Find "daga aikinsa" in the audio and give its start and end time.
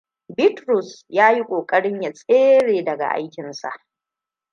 2.83-3.71